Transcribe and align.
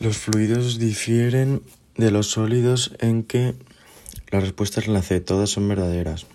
Los 0.00 0.16
fluidos 0.16 0.78
difieren 0.78 1.60
de 1.96 2.12
los 2.12 2.28
sólidos 2.28 2.92
en 3.00 3.24
que 3.24 3.54
la 4.30 4.38
respuesta 4.38 4.78
es 4.78 4.86
la 4.86 5.02
C, 5.02 5.20
todas 5.20 5.50
son 5.50 5.66
verdaderas. 5.68 6.26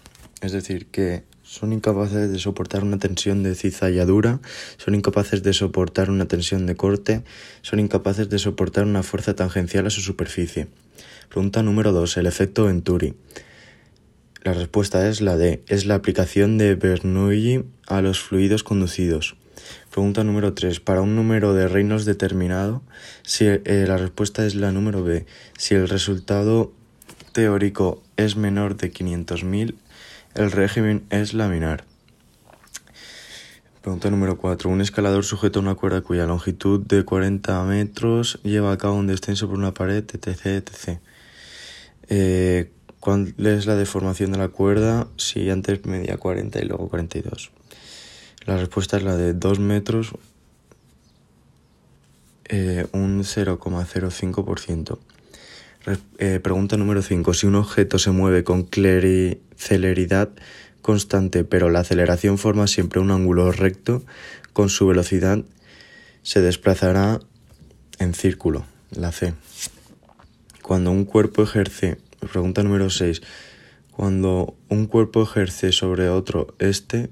Es 0.42 0.52
decir, 0.52 0.88
que 0.88 1.24
son 1.44 1.71
incapaces 1.71 2.30
de 2.30 2.39
soportar 2.39 2.84
una 2.84 3.00
tensión 3.00 3.41
de 3.41 3.55
cizalladura, 3.55 4.41
son 4.76 4.96
incapaces 4.96 5.44
de 5.44 5.54
soportar 5.54 6.10
una 6.10 6.28
tensión 6.28 6.66
de 6.66 6.76
corte, 6.76 7.23
son 7.62 7.80
incapaces 7.80 8.28
de 8.30 8.38
soportar 8.38 8.84
una 8.84 9.02
fuerza 9.02 9.34
tangencial 9.34 9.88
a 9.88 9.91
su 9.91 10.02
superficie. 10.02 10.68
Pregunta 11.30 11.64
número 11.64 11.93
2. 11.93 12.18
El 12.18 12.27
efecto 12.27 12.66
Venturi. 12.66 13.14
La 14.41 14.52
respuesta 14.52 15.07
es 15.07 15.21
la 15.21 15.38
D. 15.38 15.64
Es 15.68 15.86
la 15.86 15.95
aplicación 15.95 16.57
de 16.57 16.75
Bernoulli 16.75 17.64
a 17.88 18.02
los 18.02 18.20
fluidos 18.20 18.64
conducidos. 18.64 19.38
Pregunta 19.94 20.23
número 20.23 20.55
3. 20.55 20.80
Para 20.80 21.04
un 21.04 21.16
número 21.16 21.54
de 21.54 21.68
reinos 21.68 22.04
determinado, 22.04 22.82
si, 23.21 23.46
eh, 23.46 23.86
la 23.88 23.96
respuesta 23.96 24.43
es 24.43 24.56
la 24.56 24.71
número 24.71 25.04
B. 25.04 25.28
Si 25.56 25.75
el 25.75 25.88
resultado 25.88 26.74
teórico 27.32 28.02
es 28.18 28.36
menor 28.36 28.75
de 28.75 28.92
500.000, 28.92 29.75
el 30.33 30.52
régimen 30.52 31.04
es 31.11 31.36
laminar. 31.36 31.83
Pregunta 33.83 34.09
número 34.09 34.39
4. 34.39 34.67
Un 34.67 34.81
escalador 34.81 35.25
sujeta 35.25 35.59
una 35.59 35.75
cuerda 35.75 36.02
cuya 36.02 36.25
longitud 36.25 36.80
de 36.80 37.05
40 37.05 37.64
metros 37.66 38.39
lleva 38.41 38.72
a 38.72 38.80
cabo 38.80 38.95
un 38.95 39.05
descenso 39.05 39.47
por 39.47 39.59
una 39.59 39.75
pared, 39.75 40.03
etc. 40.11 40.28
etc. 40.47 41.00
Eh, 42.09 42.72
¿Cuál 43.00 43.36
es 43.38 43.67
la 43.67 43.75
deformación 43.75 44.31
de 44.31 44.39
la 44.39 44.47
cuerda 44.47 45.08
si 45.17 45.52
antes 45.52 45.86
medía 45.86 46.17
40 46.17 46.59
y 46.61 46.66
luego 46.66 46.89
42? 46.89 47.52
La 48.45 48.58
respuesta 48.58 48.97
es 48.97 49.03
la 49.03 49.16
de 49.16 49.33
2 49.33 49.59
metros, 49.59 50.14
eh, 52.45 52.86
un 52.92 53.23
0,05%. 53.23 54.99
Eh, 56.17 56.39
pregunta 56.41 56.77
número 56.77 57.02
5. 57.02 57.33
Si 57.33 57.45
un 57.45 57.55
objeto 57.55 57.99
se 57.99 58.11
mueve 58.11 58.44
con 58.44 58.67
celeridad 59.55 60.30
constante, 60.81 61.45
pero 61.45 61.69
la 61.69 61.80
aceleración 61.80 62.38
forma 62.38 62.67
siempre 62.67 62.99
un 62.99 63.11
ángulo 63.11 63.52
recto, 63.52 64.03
con 64.52 64.69
su 64.69 64.88
velocidad 64.88 65.44
se 66.21 66.41
desplazará 66.41 67.19
en 67.99 68.14
círculo, 68.14 68.66
la 68.91 69.11
C. 69.11 69.33
Cuando 70.61 70.91
un 70.91 71.05
cuerpo 71.05 71.44
ejerce, 71.44 71.97
pregunta 72.31 72.64
número 72.64 72.89
6. 72.89 73.21
Cuando 73.91 74.55
un 74.69 74.88
cuerpo 74.88 75.23
ejerce 75.23 75.71
sobre 75.71 76.09
otro 76.09 76.55
este 76.59 77.09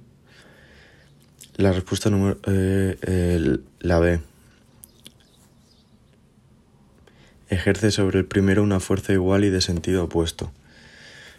la 1.56 1.72
respuesta 1.72 2.10
número 2.10 2.38
eh, 2.46 3.58
la 3.80 4.00
B. 4.00 4.22
Ejerce 7.50 7.92
sobre 7.92 8.20
el 8.20 8.26
primero 8.26 8.64
una 8.64 8.80
fuerza 8.80 9.12
igual 9.12 9.44
y 9.44 9.50
de 9.50 9.62
sentido 9.62 10.06
opuesto. 10.06 10.52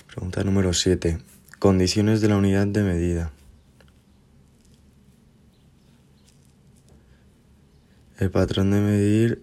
Pregunta 0.06 0.44
número 0.44 0.74
7. 0.74 1.18
Condiciones 1.58 2.20
de 2.20 2.28
la 2.28 2.36
unidad 2.36 2.66
de 2.66 2.82
medida. 2.82 3.30
El 8.18 8.30
patrón 8.30 8.70
de 8.70 8.80
medir 8.80 9.42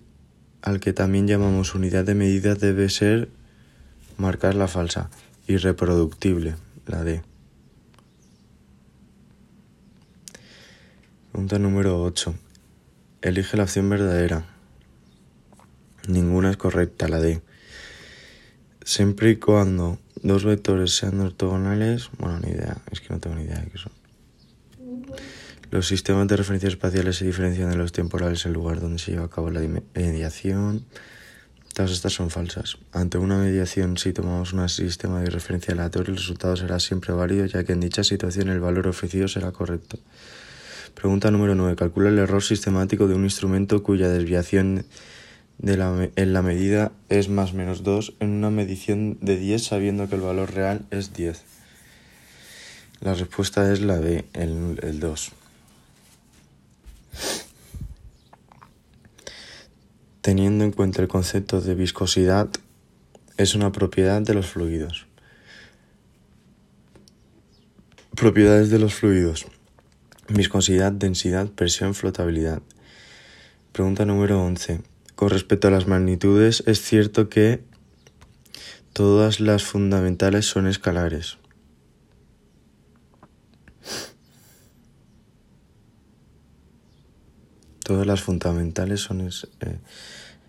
al 0.62 0.80
que 0.80 0.94
también 0.94 1.28
llamamos 1.28 1.74
unidad 1.74 2.06
de 2.06 2.16
medida 2.16 2.56
debe 2.56 2.90
ser 2.90 3.30
marcar 4.18 4.56
la 4.56 4.68
falsa, 4.68 5.10
irreproductible, 5.48 6.56
la 6.86 7.04
D. 7.04 7.24
Pregunta 11.40 11.58
número 11.58 12.04
8. 12.04 12.36
Elige 13.22 13.56
la 13.56 13.64
opción 13.64 13.90
verdadera. 13.90 14.46
Ninguna 16.06 16.52
es 16.52 16.58
correcta, 16.58 17.08
la 17.08 17.22
D. 17.22 17.42
Siempre 18.84 19.30
y 19.30 19.36
cuando 19.38 20.00
dos 20.22 20.44
vectores 20.44 20.94
sean 20.94 21.22
ortogonales, 21.22 22.10
bueno, 22.20 22.42
ni 22.42 22.50
idea, 22.50 22.76
es 22.92 23.00
que 23.00 23.14
no 23.14 23.22
tengo 23.22 23.38
ni 23.38 23.44
idea 23.44 23.58
de 23.58 23.70
qué 23.70 23.78
son. 23.78 23.94
Los 25.72 25.88
sistemas 25.88 26.28
de 26.28 26.36
referencia 26.36 26.68
espaciales 26.68 27.16
se 27.16 27.26
diferencian 27.26 27.70
de 27.70 27.78
los 27.78 27.94
temporales 27.94 28.46
el 28.46 28.52
lugar 28.52 28.82
donde 28.82 29.00
se 29.00 29.12
lleva 29.12 29.24
a 29.24 29.30
cabo 29.30 29.50
la 29.50 29.62
mediación. 29.94 30.84
Todas 31.74 31.92
estas 31.92 32.12
son 32.12 32.32
falsas. 32.32 32.80
Ante 32.92 33.18
una 33.18 33.38
mediación, 33.38 33.96
si 33.96 34.12
tomamos 34.12 34.52
un 34.52 34.68
sistema 34.68 35.22
de 35.22 35.30
referencia 35.30 35.74
aleatorio, 35.74 36.12
el 36.12 36.18
resultado 36.18 36.58
será 36.58 36.82
siempre 36.82 37.14
válido, 37.14 37.46
ya 37.46 37.64
que 37.64 37.72
en 37.72 37.80
dicha 37.80 38.04
situación 38.04 38.50
el 38.50 38.60
valor 38.60 38.90
ofrecido 38.90 39.30
será 39.30 39.54
correcto. 39.54 40.00
Pregunta 40.94 41.32
número 41.32 41.56
9. 41.56 41.76
Calcula 41.76 42.10
el 42.10 42.20
error 42.20 42.44
sistemático 42.44 43.08
de 43.08 43.16
un 43.16 43.24
instrumento 43.24 43.84
cuya 43.84 44.10
desviación 44.10 44.86
en 45.62 46.34
la 46.34 46.42
medida 46.42 46.92
es 47.10 47.30
más 47.30 47.54
menos 47.54 47.84
2 47.84 48.16
en 48.20 48.30
una 48.30 48.50
medición 48.50 49.18
de 49.22 49.38
10 49.38 49.64
sabiendo 49.64 50.08
que 50.08 50.16
el 50.16 50.22
valor 50.22 50.54
real 50.54 50.86
es 50.92 51.14
10. 51.14 51.44
La 53.02 53.14
respuesta 53.14 53.72
es 53.72 53.82
la 53.82 54.00
B, 54.00 54.26
el, 54.34 54.80
el 54.82 55.00
2. 55.00 55.32
Teniendo 60.22 60.64
en 60.64 60.72
cuenta 60.72 61.02
el 61.02 61.08
concepto 61.08 61.62
de 61.62 61.76
viscosidad, 61.76 62.50
es 63.38 63.56
una 63.56 63.72
propiedad 63.72 64.22
de 64.22 64.34
los 64.34 64.48
fluidos. 64.48 65.08
Propiedades 68.16 68.70
de 68.70 68.80
los 68.80 68.94
fluidos. 68.94 69.46
Viscosidad, 70.30 70.92
densidad, 70.92 71.48
presión, 71.48 71.96
flotabilidad. 71.96 72.62
Pregunta 73.72 74.06
número 74.06 74.40
11. 74.44 74.82
Con 75.16 75.32
respecto 75.32 75.68
a 75.68 75.72
las 75.72 75.88
magnitudes, 75.88 76.64
es 76.68 76.84
cierto 76.84 77.30
que 77.30 77.64
todas 78.94 79.40
las 79.40 79.64
fundamentales 79.64 80.46
son 80.46 80.68
escalares. 80.68 81.40
Todas 87.84 88.06
las 88.06 88.22
fundamentales 88.22 89.02
son, 89.02 89.22
eh, 89.22 89.80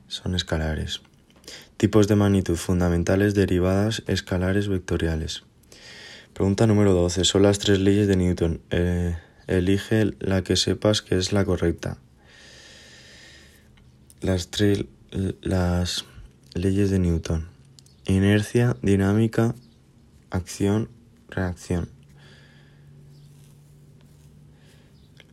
son 0.09 0.35
escalares. 0.35 1.01
Tipos 1.79 2.07
de 2.07 2.17
magnitud 2.17 2.57
fundamentales, 2.57 3.35
derivadas, 3.35 4.03
escalares, 4.07 4.69
vectoriales. 4.69 5.45
Pregunta 6.35 6.67
número 6.67 6.93
12. 6.93 7.25
Son 7.25 7.43
las 7.43 7.59
tres 7.59 7.81
leyes 7.81 8.09
de 8.09 8.17
Newton. 8.17 8.61
Eh, 8.71 9.17
elige 9.47 10.15
la 10.21 10.43
que 10.43 10.57
sepas 10.57 11.03
que 11.03 11.17
es 11.17 11.33
la 11.33 11.45
correcta. 11.45 11.99
Las 14.21 14.49
tres 14.51 14.85
las 15.41 16.05
leyes 16.55 16.91
de 16.91 16.99
Newton. 16.99 17.49
Inercia, 18.07 18.77
dinámica, 18.83 19.55
acción, 20.31 20.89
reacción. 21.29 21.89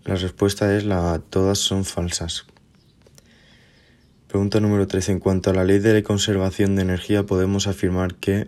La 0.03 0.15
respuesta 0.15 0.75
es 0.75 0.85
la 0.85 1.21
todas 1.29 1.57
son 1.57 1.85
falsas. 1.85 2.45
Pregunta 4.27 4.59
número 4.59 4.87
13. 4.87 5.13
En 5.13 5.19
cuanto 5.19 5.49
a 5.49 5.53
la 5.53 5.63
ley 5.63 5.79
de 5.79 6.03
conservación 6.03 6.75
de 6.75 6.81
energía, 6.81 7.25
podemos 7.25 7.67
afirmar 7.67 8.15
que 8.15 8.47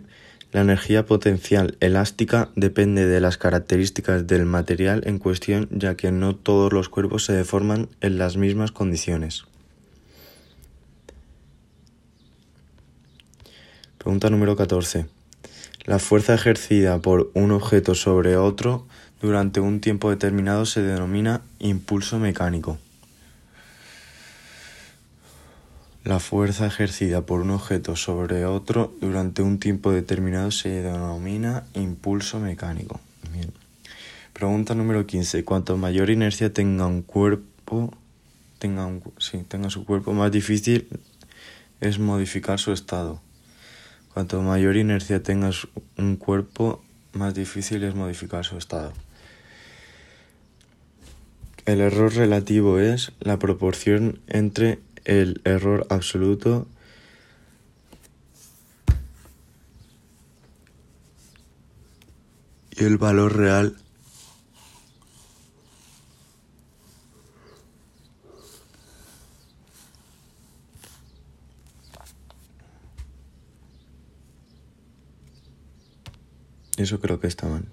la 0.52 0.62
energía 0.62 1.06
potencial 1.06 1.76
elástica 1.80 2.50
depende 2.56 3.06
de 3.06 3.20
las 3.20 3.38
características 3.38 4.26
del 4.26 4.46
material 4.46 5.02
en 5.06 5.18
cuestión, 5.18 5.68
ya 5.70 5.94
que 5.94 6.10
no 6.10 6.34
todos 6.34 6.72
los 6.72 6.88
cuerpos 6.88 7.24
se 7.24 7.32
deforman 7.32 7.88
en 8.00 8.18
las 8.18 8.36
mismas 8.36 8.72
condiciones. 8.72 9.44
Pregunta 13.98 14.30
número 14.30 14.56
14. 14.56 15.06
La 15.84 15.98
fuerza 15.98 16.34
ejercida 16.34 16.98
por 16.98 17.30
un 17.34 17.52
objeto 17.52 17.94
sobre 17.94 18.36
otro 18.36 18.86
durante 19.20 19.60
un 19.60 19.80
tiempo 19.80 20.10
determinado 20.10 20.66
se 20.66 20.82
denomina 20.82 21.42
impulso 21.58 22.18
mecánico. 22.18 22.78
La 26.10 26.18
fuerza 26.18 26.66
ejercida 26.66 27.24
por 27.24 27.40
un 27.40 27.50
objeto 27.50 27.94
sobre 27.94 28.44
otro 28.44 28.92
durante 29.00 29.42
un 29.42 29.60
tiempo 29.60 29.92
determinado 29.92 30.50
se 30.50 30.68
denomina 30.82 31.66
impulso 31.72 32.40
mecánico. 32.40 32.98
Pregunta 34.32 34.74
número 34.74 35.06
15. 35.06 35.44
Cuanto 35.44 35.76
mayor 35.76 36.10
inercia 36.10 36.52
tenga 36.52 36.86
un 36.86 37.02
cuerpo, 37.02 37.96
tenga, 38.58 38.90
tenga 39.46 39.70
su 39.70 39.84
cuerpo, 39.84 40.12
más 40.12 40.32
difícil 40.32 40.88
es 41.80 42.00
modificar 42.00 42.58
su 42.58 42.72
estado. 42.72 43.20
Cuanto 44.12 44.42
mayor 44.42 44.76
inercia 44.78 45.22
tenga 45.22 45.50
un 45.96 46.16
cuerpo, 46.16 46.82
más 47.12 47.34
difícil 47.34 47.84
es 47.84 47.94
modificar 47.94 48.44
su 48.44 48.58
estado. 48.58 48.92
El 51.66 51.80
error 51.80 52.12
relativo 52.12 52.80
es 52.80 53.12
la 53.20 53.38
proporción 53.38 54.18
entre 54.26 54.80
el 55.04 55.40
error 55.44 55.86
absoluto 55.90 56.66
y 62.70 62.84
el 62.84 62.98
valor 62.98 63.36
real 63.36 63.76
Eso 76.80 76.98
creo 76.98 77.20
que 77.20 77.26
está 77.26 77.46
mal. 77.46 77.66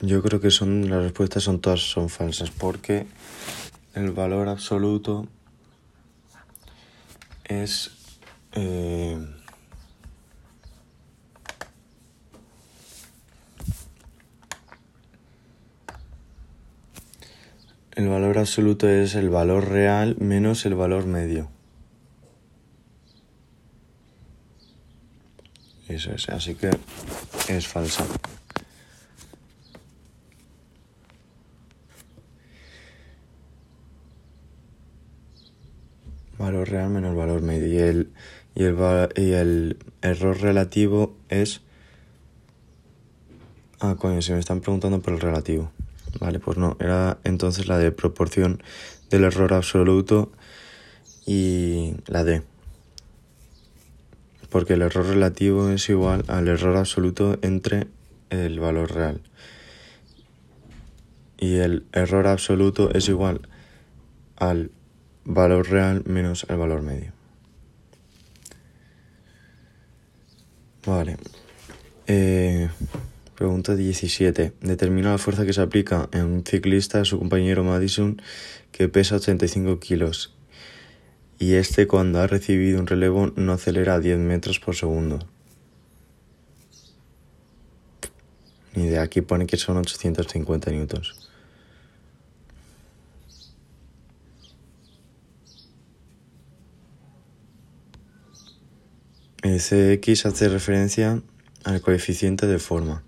Yo 0.00 0.22
creo 0.22 0.40
que 0.40 0.52
son 0.52 0.88
las 0.88 1.02
respuestas 1.02 1.42
son 1.42 1.60
todas 1.60 1.80
son 1.80 2.08
falsas 2.08 2.50
porque 2.50 3.06
el 3.94 4.12
valor 4.12 4.48
absoluto 4.48 5.26
es 7.44 7.90
eh, 8.52 9.18
el 17.92 18.08
valor 18.08 18.38
absoluto 18.38 18.88
es 18.88 19.16
el 19.16 19.30
valor 19.30 19.68
real 19.68 20.16
menos 20.20 20.64
el 20.64 20.76
valor 20.76 21.06
medio. 21.06 21.50
Eso 25.88 26.12
es, 26.12 26.28
así 26.28 26.54
que 26.54 26.70
es 27.48 27.66
falsa. 27.66 28.04
valor 36.38 36.67
real 36.78 36.88
menos 36.90 37.16
valor 37.16 37.42
medio. 37.42 37.66
Y 37.66 37.78
el, 37.78 38.10
y 38.54 38.64
el, 38.64 39.08
y 39.16 39.32
el 39.32 39.76
error 40.02 40.40
relativo 40.40 41.16
es... 41.28 41.60
Ah, 43.80 43.96
coño, 43.98 44.22
se 44.22 44.32
me 44.32 44.38
están 44.38 44.60
preguntando 44.60 45.00
por 45.00 45.14
el 45.14 45.20
relativo. 45.20 45.70
Vale, 46.20 46.38
pues 46.38 46.58
no, 46.58 46.76
era 46.80 47.18
entonces 47.24 47.68
la 47.68 47.78
de 47.78 47.92
proporción 47.92 48.62
del 49.10 49.24
error 49.24 49.52
absoluto 49.54 50.32
y 51.26 51.94
la 52.06 52.24
D. 52.24 52.42
Porque 54.50 54.74
el 54.74 54.82
error 54.82 55.06
relativo 55.06 55.68
es 55.68 55.88
igual 55.88 56.24
al 56.28 56.48
error 56.48 56.76
absoluto 56.76 57.38
entre 57.42 57.88
el 58.30 58.58
valor 58.60 58.92
real. 58.92 59.20
Y 61.38 61.56
el 61.56 61.84
error 61.92 62.26
absoluto 62.26 62.90
es 62.92 63.08
igual 63.08 63.48
al 64.36 64.70
valor 65.28 65.68
real 65.68 66.02
menos 66.06 66.46
el 66.48 66.56
valor 66.56 66.80
medio. 66.80 67.12
Vale. 70.86 71.18
Eh, 72.06 72.70
pregunta 73.34 73.76
17. 73.76 74.54
Determina 74.62 75.10
la 75.10 75.18
fuerza 75.18 75.44
que 75.44 75.52
se 75.52 75.60
aplica 75.60 76.08
en 76.12 76.24
un 76.24 76.44
ciclista 76.44 77.02
a 77.02 77.04
su 77.04 77.18
compañero 77.18 77.62
Madison 77.62 78.20
que 78.72 78.88
pesa 78.88 79.16
85 79.16 79.78
kilos 79.80 80.34
y 81.38 81.54
este 81.54 81.86
cuando 81.86 82.20
ha 82.20 82.26
recibido 82.26 82.80
un 82.80 82.86
relevo 82.86 83.30
no 83.36 83.52
acelera 83.52 83.94
a 83.94 84.00
10 84.00 84.18
metros 84.18 84.58
por 84.58 84.76
segundo. 84.76 85.18
Ni 88.74 88.86
de 88.86 88.98
aquí 88.98 89.20
pone 89.20 89.46
que 89.46 89.58
son 89.58 89.76
850 89.76 90.70
newtons. 90.70 91.27
Cx 99.56 100.26
hace 100.26 100.48
referencia 100.48 101.22
al 101.64 101.80
coeficiente 101.80 102.46
de 102.46 102.58
forma. 102.58 103.02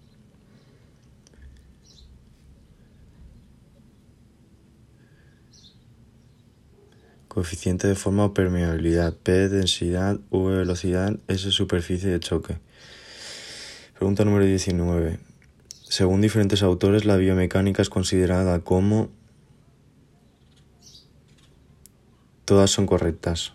Coeficiente 7.28 7.86
de 7.86 7.94
forma 7.94 8.24
o 8.24 8.34
permeabilidad, 8.34 9.14
P 9.14 9.48
densidad, 9.48 10.18
V 10.30 10.56
velocidad, 10.56 11.18
S 11.28 11.50
superficie 11.50 12.08
de 12.10 12.20
choque. 12.20 12.58
Pregunta 13.98 14.24
número 14.24 14.44
19. 14.44 15.18
Según 15.82 16.20
diferentes 16.20 16.62
autores, 16.62 17.04
la 17.04 17.16
biomecánica 17.16 17.82
es 17.82 17.90
considerada 17.90 18.60
como... 18.60 19.10
Todas 22.44 22.70
son 22.70 22.86
correctas. 22.86 23.52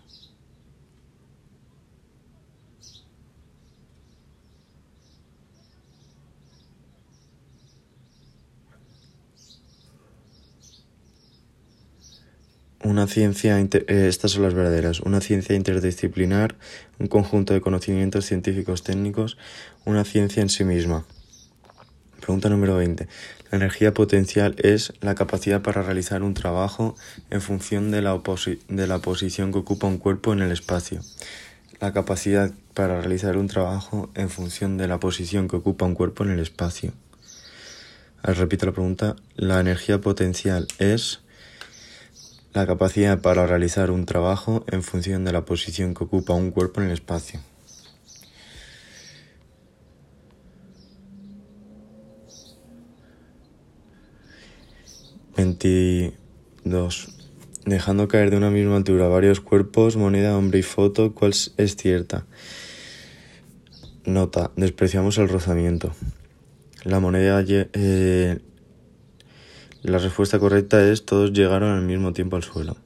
Una 12.86 13.08
ciencia, 13.08 13.58
eh, 13.58 14.06
estas 14.08 14.30
son 14.30 14.44
las 14.44 14.54
verdaderas, 14.54 15.00
una 15.00 15.20
ciencia 15.20 15.56
interdisciplinar, 15.56 16.54
un 17.00 17.08
conjunto 17.08 17.52
de 17.52 17.60
conocimientos 17.60 18.26
científicos 18.26 18.84
técnicos, 18.84 19.38
una 19.84 20.04
ciencia 20.04 20.40
en 20.40 20.48
sí 20.48 20.62
misma. 20.62 21.04
Pregunta 22.20 22.48
número 22.48 22.76
20. 22.76 23.08
La 23.50 23.56
energía 23.56 23.92
potencial 23.92 24.54
es 24.58 24.92
la 25.00 25.16
capacidad 25.16 25.62
para 25.62 25.82
realizar 25.82 26.22
un 26.22 26.34
trabajo 26.34 26.94
en 27.30 27.40
función 27.40 27.90
de 27.90 28.02
la, 28.02 28.22
de 28.68 28.86
la 28.86 28.98
posición 29.00 29.50
que 29.50 29.58
ocupa 29.58 29.88
un 29.88 29.98
cuerpo 29.98 30.32
en 30.32 30.42
el 30.42 30.52
espacio. 30.52 31.00
La 31.80 31.92
capacidad 31.92 32.52
para 32.72 33.00
realizar 33.00 33.36
un 33.36 33.48
trabajo 33.48 34.10
en 34.14 34.30
función 34.30 34.78
de 34.78 34.86
la 34.86 35.00
posición 35.00 35.48
que 35.48 35.56
ocupa 35.56 35.86
un 35.86 35.94
cuerpo 35.94 36.22
en 36.22 36.30
el 36.30 36.38
espacio. 36.38 36.92
repito 38.22 38.64
la 38.64 38.72
pregunta. 38.72 39.16
La 39.34 39.58
energía 39.58 40.00
potencial 40.00 40.68
es 40.78 41.25
la 42.56 42.66
capacidad 42.66 43.20
para 43.20 43.46
realizar 43.46 43.90
un 43.90 44.06
trabajo 44.06 44.64
en 44.68 44.82
función 44.82 45.26
de 45.26 45.32
la 45.32 45.44
posición 45.44 45.92
que 45.92 46.04
ocupa 46.04 46.32
un 46.32 46.50
cuerpo 46.50 46.80
en 46.80 46.86
el 46.86 46.94
espacio. 46.94 47.38
Veintidós. 55.36 57.12
Dejando 57.66 58.08
caer 58.08 58.30
de 58.30 58.38
una 58.38 58.50
misma 58.50 58.76
altura 58.76 59.08
varios 59.08 59.40
cuerpos, 59.40 59.98
moneda, 59.98 60.38
hombre 60.38 60.60
y 60.60 60.62
foto, 60.62 61.12
¿cuál 61.12 61.32
es 61.32 61.76
cierta? 61.76 62.24
Nota, 64.06 64.50
despreciamos 64.56 65.18
el 65.18 65.28
rozamiento. 65.28 65.92
La 66.84 67.00
moneda 67.00 67.44
eh, 67.46 68.38
la 69.86 69.98
respuesta 69.98 70.38
correcta 70.38 70.86
es 70.88 71.04
todos 71.04 71.32
llegaron 71.32 71.70
al 71.70 71.82
mismo 71.82 72.12
tiempo 72.12 72.36
al 72.36 72.42
suelo. 72.42 72.76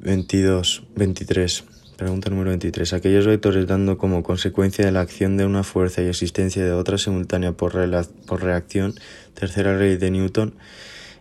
22, 0.00 0.84
23. 0.94 1.64
Pregunta 1.96 2.30
número 2.30 2.50
23. 2.50 2.92
Aquellos 2.92 3.26
vectores 3.26 3.66
dando 3.66 3.98
como 3.98 4.22
consecuencia 4.22 4.86
de 4.86 4.92
la 4.92 5.00
acción 5.00 5.36
de 5.36 5.44
una 5.44 5.64
fuerza 5.64 6.00
y 6.00 6.06
existencia 6.06 6.64
de 6.64 6.70
otra 6.70 6.96
simultánea 6.96 7.52
por, 7.52 7.74
reacción, 7.74 8.94
tercera 9.34 9.76
ley 9.76 9.96
de 9.96 10.12
Newton, 10.12 10.54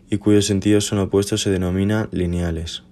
y 0.09 0.17
cuyos 0.17 0.45
sentidos 0.45 0.85
son 0.85 0.99
opuestos 0.99 1.41
se 1.41 1.49
denominan 1.49 2.07
lineales. 2.11 2.83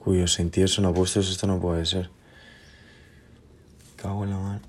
Cuyos 0.00 0.32
sentidos 0.32 0.72
son 0.72 0.86
opuestos, 0.86 1.30
esto 1.30 1.46
no 1.46 1.60
puede 1.60 1.86
ser. 1.86 2.10
Cago 3.96 4.24
en 4.24 4.30
la 4.30 4.38
mano. 4.38 4.60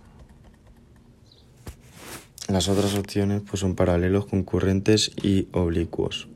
Las 2.49 2.67
otras 2.67 2.95
opciones 2.95 3.41
pues 3.49 3.61
son 3.61 3.75
paralelos, 3.75 4.25
concurrentes 4.25 5.11
y 5.23 5.47
oblicuos. 5.53 6.27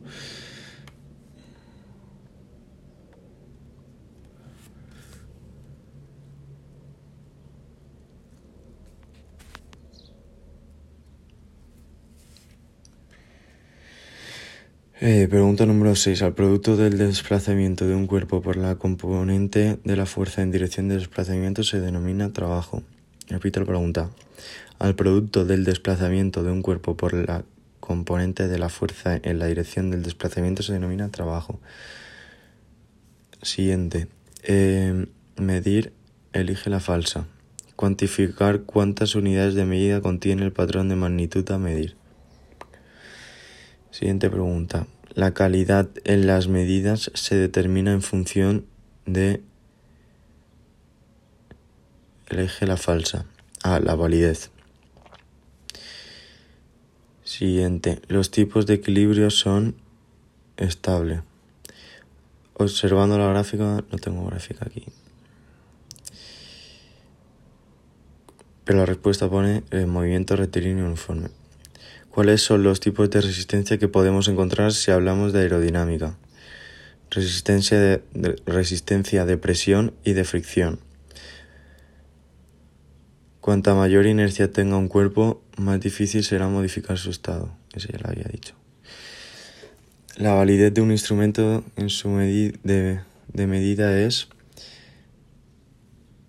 Eh, 15.02 15.28
pregunta 15.30 15.66
número 15.66 15.94
6. 15.94 16.22
Al 16.22 16.34
producto 16.36 16.78
del 16.78 16.98
desplazamiento 16.98 17.86
de 17.86 17.96
un 17.96 18.08
cuerpo 18.08 18.42
por 18.42 18.56
la 18.56 18.76
componente 18.76 19.78
de 19.84 19.96
la 19.98 20.06
fuerza 20.06 20.42
en 20.42 20.52
dirección 20.52 20.88
de 20.88 20.96
desplazamiento 20.96 21.64
se 21.64 21.82
denomina 21.82 22.32
trabajo. 22.32 22.82
Repito 23.28 23.60
la 23.60 23.66
pregunta. 23.66 24.10
Al 24.80 24.96
producto 24.96 25.44
del 25.44 25.66
desplazamiento 25.66 26.44
de 26.44 26.52
un 26.52 26.62
cuerpo 26.62 26.96
por 26.96 27.14
la 27.14 27.44
componente 27.82 28.48
de 28.48 28.58
la 28.58 28.70
fuerza 28.70 29.20
en 29.22 29.38
la 29.38 29.48
dirección 29.48 29.92
del 29.92 30.02
desplazamiento 30.02 30.64
se 30.64 30.72
denomina 30.72 31.10
trabajo. 31.10 31.60
Siguiente. 33.42 34.08
Eh, 34.44 35.08
medir. 35.36 35.92
Elige 36.32 36.70
la 36.70 36.80
falsa. 36.80 37.28
Cuantificar 37.76 38.62
cuántas 38.62 39.16
unidades 39.16 39.56
de 39.56 39.66
medida 39.66 40.00
contiene 40.00 40.46
el 40.46 40.54
patrón 40.54 40.88
de 40.88 40.96
magnitud 40.96 41.52
a 41.52 41.58
medir. 41.58 41.98
Siguiente 43.98 44.30
pregunta. 44.30 44.88
La 45.14 45.34
calidad 45.34 45.88
en 46.04 46.28
las 46.28 46.50
medidas 46.50 47.12
se 47.14 47.38
determina 47.38 47.94
en 47.94 48.02
función 48.02 48.66
de 49.06 49.42
eje 52.28 52.68
la 52.68 52.76
falsa. 52.76 53.26
Ah, 53.64 53.80
la 53.80 53.96
validez. 53.96 54.52
Siguiente. 57.24 58.02
Los 58.10 58.32
tipos 58.32 58.66
de 58.66 58.74
equilibrio 58.74 59.30
son 59.30 59.78
estable. 60.58 61.22
Observando 62.56 63.18
la 63.18 63.30
gráfica, 63.30 63.82
no 63.90 63.98
tengo 63.98 64.26
gráfica 64.26 64.66
aquí. 64.66 64.84
Pero 68.66 68.80
la 68.80 68.86
respuesta 68.86 69.30
pone 69.30 69.64
el 69.72 69.88
movimiento 69.88 70.36
rectilíneo 70.36 70.86
uniforme. 70.86 71.30
¿Cuáles 72.16 72.42
son 72.42 72.64
los 72.64 72.80
tipos 72.80 73.10
de 73.10 73.20
resistencia 73.20 73.78
que 73.78 73.90
podemos 73.90 74.30
encontrar 74.30 74.72
si 74.72 74.90
hablamos 74.90 75.34
de 75.34 75.42
aerodinámica? 75.42 76.16
Resistencia 77.12 77.78
de, 77.78 78.02
resistencia 78.46 79.26
de 79.26 79.38
presión 79.38 79.94
y 80.06 80.14
de 80.14 80.24
fricción. 80.24 80.80
Cuanta 83.42 83.76
mayor 83.76 84.06
inercia 84.06 84.50
tenga 84.50 84.78
un 84.78 84.88
cuerpo, 84.88 85.44
más 85.58 85.82
difícil 85.82 86.24
será 86.24 86.48
modificar 86.48 86.98
su 86.98 87.10
estado. 87.10 87.54
Eso 87.74 87.90
ya 87.92 88.00
lo 88.00 88.10
había 88.10 88.30
dicho. 88.32 88.56
La 90.16 90.36
validez 90.36 90.74
de 90.74 90.80
un 90.80 90.92
instrumento 90.92 91.66
en 91.76 91.90
su 91.90 92.08
de, 92.16 93.02
de 93.34 93.48
medida 93.48 94.00
es, 94.00 94.30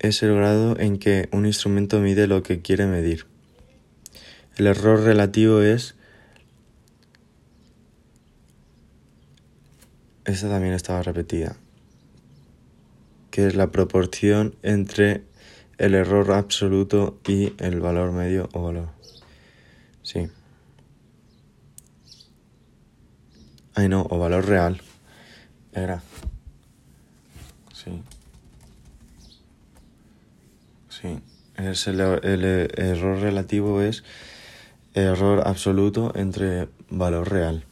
es 0.01 0.21
el 0.25 0.35
grado 0.35 0.77
en 0.81 0.99
que 0.99 1.29
un 1.31 1.47
instrumento 1.47 2.01
mide 2.01 2.27
lo 2.27 2.43
que 2.43 2.61
quiere 2.61 2.87
medir. 2.87 3.36
El 4.57 4.67
error 4.67 5.01
relativo 5.03 5.61
es... 5.61 5.95
Esta 10.25 10.49
también 10.49 10.73
estaba 10.73 11.03
repetida. 11.03 11.57
Que 13.31 13.47
es 13.47 13.55
la 13.55 13.71
proporción 13.71 14.57
entre 14.63 15.23
el 15.77 15.95
error 15.95 16.33
absoluto 16.33 17.21
y 17.27 17.53
el 17.59 17.81
valor 17.81 18.13
medio 18.13 18.49
o 18.55 18.63
valor. 18.63 18.89
Sí. 20.03 20.29
Ay 23.75 23.91
no, 23.91 24.07
o 24.09 24.19
valor 24.19 24.47
real. 24.47 24.81
Era. 25.75 26.03
Sí. 27.75 28.03
Sí. 30.89 31.21
Es 31.57 31.87
el, 31.89 32.01
el 32.01 32.45
error 32.75 33.21
relativo 33.21 33.83
es 33.83 34.03
error 34.97 35.43
absoluto 35.47 36.13
entre 36.15 36.69
valor 36.89 37.31
real. 37.31 37.65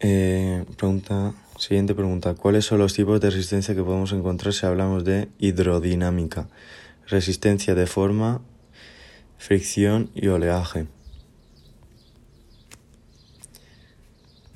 Eh, 0.00 0.64
pregunta, 0.76 1.34
siguiente 1.58 1.94
pregunta. 1.94 2.34
¿Cuáles 2.34 2.64
son 2.64 2.78
los 2.78 2.94
tipos 2.94 3.20
de 3.20 3.30
resistencia 3.30 3.74
que 3.74 3.84
podemos 3.84 4.12
encontrar 4.12 4.52
si 4.52 4.66
hablamos 4.66 5.04
de 5.04 5.28
hidrodinámica? 5.38 6.48
Resistencia 7.06 7.74
de 7.74 7.86
forma, 7.86 8.40
fricción 9.38 10.10
y 10.14 10.26
oleaje. 10.28 10.88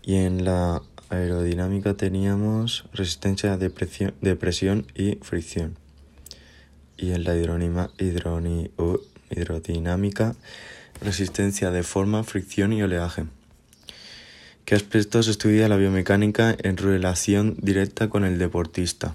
Y 0.03 0.17
en 0.17 0.45
la 0.45 0.83
aerodinámica 1.11 1.95
teníamos 1.95 2.85
resistencia 2.93 3.57
de 3.57 3.71
presión, 3.71 4.15
de 4.21 4.37
presión 4.37 4.87
y 4.95 5.17
fricción. 5.23 5.77
Y 6.97 7.13
en 7.13 7.25
la 7.25 7.35
hidrodinámica, 9.31 10.35
resistencia 11.01 11.71
de 11.71 11.83
forma, 11.83 12.25
fricción 12.25 12.73
y 12.73 12.83
oleaje. 12.83 13.27
¿Qué 14.65 14.75
aspectos 14.75 15.29
estudia 15.29 15.69
la 15.69 15.77
biomecánica 15.77 16.57
en 16.59 16.77
relación 16.77 17.57
directa 17.61 18.09
con 18.09 18.25
el 18.25 18.39
deportista? 18.39 19.15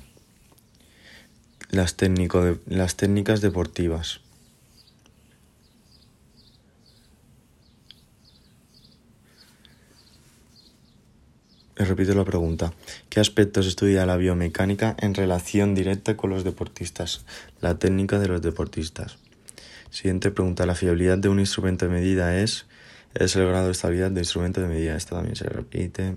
Las 1.72 1.96
técnicas 1.98 3.42
deportivas. 3.42 4.22
Repito 11.92 12.16
la 12.16 12.24
pregunta. 12.24 12.72
¿Qué 13.10 13.20
aspectos 13.20 13.68
estudia 13.68 14.06
la 14.06 14.16
biomecánica 14.16 14.96
en 15.00 15.14
relación 15.14 15.76
directa 15.76 16.16
con 16.16 16.30
los 16.30 16.46
deportistas? 16.46 17.26
La 17.60 17.80
técnica 17.80 18.18
de 18.18 18.30
los 18.30 18.42
deportistas. 18.42 19.18
Siguiente 19.90 20.32
pregunta. 20.32 20.66
La 20.66 20.74
fiabilidad 20.74 21.18
de 21.18 21.28
un 21.28 21.42
instrumento 21.42 21.86
de 21.86 21.92
medida 21.92 22.40
es, 22.40 22.66
es 23.14 23.36
el 23.36 23.46
grado 23.46 23.66
de 23.66 23.74
estabilidad 23.74 24.10
del 24.10 24.20
instrumento 24.20 24.62
de 24.62 24.70
medida. 24.70 24.96
Esto 24.96 25.16
también 25.16 25.36
se 25.36 25.50
repite. 25.50 26.16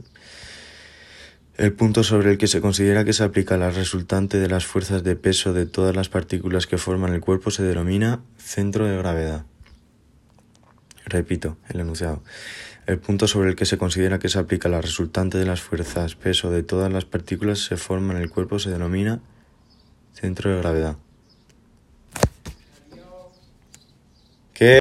El 1.57 1.73
punto 1.73 2.05
sobre 2.05 2.31
el 2.31 2.39
que 2.39 2.47
se 2.47 2.61
considera 2.61 3.05
que 3.05 3.13
se 3.13 3.25
aplica 3.25 3.57
la 3.57 3.71
resultante 3.71 4.39
de 4.39 4.49
las 4.49 4.65
fuerzas 4.67 5.03
de 5.03 5.17
peso 5.17 5.53
de 5.53 5.67
todas 5.67 5.97
las 5.97 6.09
partículas 6.09 6.69
que 6.69 6.79
forman 6.79 7.15
el 7.15 7.21
cuerpo 7.21 7.51
se 7.51 7.65
denomina 7.65 8.21
centro 8.39 8.87
de 8.87 8.97
gravedad. 8.97 9.45
Repito 11.05 11.57
el 11.69 11.81
enunciado. 11.81 12.23
El 12.87 12.99
punto 12.99 13.27
sobre 13.27 13.49
el 13.49 13.57
que 13.57 13.65
se 13.65 13.79
considera 13.79 14.19
que 14.19 14.29
se 14.29 14.39
aplica 14.39 14.69
la 14.69 14.83
resultante 14.83 15.39
de 15.39 15.47
las 15.47 15.63
fuerzas 15.63 16.17
peso 16.17 16.51
de 16.51 16.63
todas 16.63 16.93
las 16.93 17.07
partículas 17.07 17.61
se 17.61 17.79
forma 17.79 18.13
en 18.13 18.21
el 18.21 18.29
cuerpo 18.29 18.59
se 18.59 18.71
denomina 18.71 19.21
centro 20.13 20.51
de 20.51 20.59
gravedad. 20.59 20.97